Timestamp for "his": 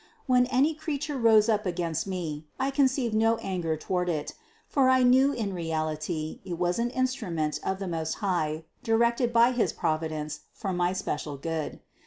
9.51-9.71